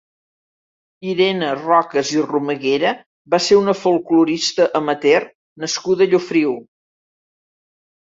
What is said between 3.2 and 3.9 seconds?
va ser una